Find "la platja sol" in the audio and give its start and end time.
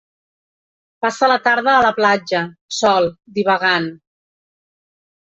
1.85-3.09